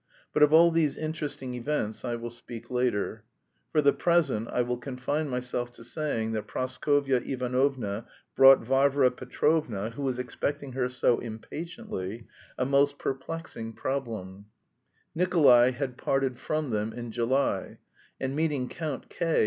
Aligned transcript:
But 0.33 0.41
of 0.41 0.51
all 0.51 0.71
these 0.71 0.97
interesting 0.97 1.53
events 1.53 2.03
I 2.03 2.15
will 2.15 2.31
speak 2.31 2.71
later. 2.71 3.23
For 3.71 3.83
the 3.83 3.93
present 3.93 4.47
I 4.47 4.63
will 4.63 4.79
confine 4.79 5.29
myself 5.29 5.71
to 5.73 5.83
saying 5.83 6.31
that 6.31 6.47
Praskovya 6.47 7.17
Ivanovna 7.17 8.07
brought 8.35 8.63
Varvara 8.65 9.11
Petrovna, 9.11 9.91
who 9.91 10.01
was 10.01 10.17
expecting 10.17 10.71
her 10.71 10.89
so 10.89 11.19
impatiently, 11.19 12.25
a 12.57 12.65
most 12.65 12.97
perplexing 12.97 13.73
problem: 13.73 14.47
Nikolay 15.13 15.69
had 15.69 15.97
parted 15.99 16.39
from 16.39 16.71
them 16.71 16.93
in 16.93 17.11
July, 17.11 17.77
and, 18.19 18.35
meeting 18.35 18.69
Count 18.69 19.07
K. 19.07 19.39